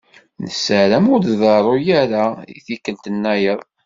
[0.43, 2.23] Nessaram ur d-iḍeṛṛu ara
[2.55, 3.59] i tikkelt-nnayeḍ.